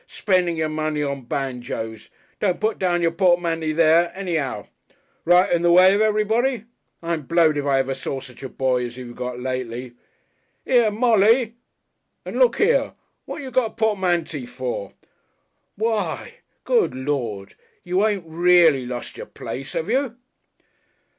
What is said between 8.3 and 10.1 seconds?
a boy as you've got lately.